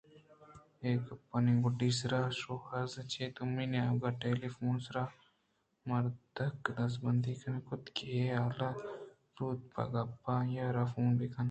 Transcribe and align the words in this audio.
اے 0.81 0.91
گپانی 1.07 1.53
گُڈّسرا 1.63 2.21
شوازر 2.39 3.05
ءَچہ 3.07 3.25
دومی 3.35 3.65
نیمگ 3.71 4.03
ءَ 4.07 4.19
ٹیلی 4.21 4.49
فون 4.55 4.75
ءِ 4.79 4.83
سرءِ 4.85 5.13
مردک 5.87 6.53
ءَ 6.69 6.75
دزبندی 6.77 7.33
ئے 7.41 7.51
کُت 7.67 7.83
کہ 7.95 8.05
اے 8.13 8.23
حالءَ 8.43 8.79
زوت 9.35 9.59
بہ 9.73 9.83
گیپت 9.91 10.23
ءُ 10.23 10.27
آئی 10.33 10.57
ءَ 10.65 10.75
را 10.75 10.83
فون 10.91 11.09
بہ 11.17 11.25
کنت 11.31 11.39